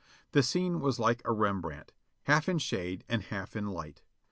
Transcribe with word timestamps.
The 0.31 0.41
scene 0.41 0.79
was 0.79 0.97
like 0.97 1.21
a 1.25 1.31
Rembrandt, 1.31 1.93
half 2.23 2.49
in 2.49 2.57
shade 2.57 3.03
and 3.07 3.21
half 3.21 3.55
in 3.55 3.67
light. 3.67 4.01